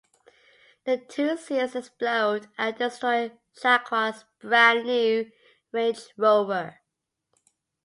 The 0.85 0.97
two 0.97 1.37
seals 1.37 1.75
explode 1.75 2.47
and 2.57 2.75
destroy 2.75 3.33
Jacquard's 3.61 4.25
brand 4.39 4.87
new 4.87 5.29
Range 5.71 6.07
Rover. 6.17 6.79